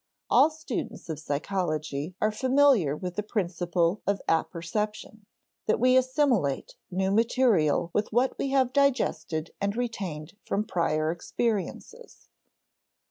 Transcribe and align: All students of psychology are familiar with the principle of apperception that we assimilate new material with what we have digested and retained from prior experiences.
All 0.31 0.49
students 0.49 1.09
of 1.09 1.19
psychology 1.19 2.15
are 2.19 2.31
familiar 2.31 2.95
with 2.97 3.17
the 3.17 3.21
principle 3.21 4.01
of 4.07 4.19
apperception 4.27 5.27
that 5.67 5.79
we 5.79 5.95
assimilate 5.95 6.73
new 6.89 7.11
material 7.11 7.91
with 7.93 8.11
what 8.11 8.35
we 8.39 8.49
have 8.49 8.73
digested 8.73 9.51
and 9.61 9.75
retained 9.77 10.35
from 10.43 10.63
prior 10.65 11.11
experiences. 11.11 12.29